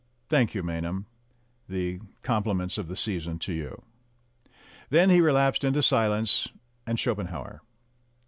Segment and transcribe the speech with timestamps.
[0.29, 1.05] "Thank you, Maynham.
[1.69, 3.83] The compliments of the season to you."
[4.89, 6.47] Then he re lapsed into silence
[6.87, 7.61] and Schopenhauer.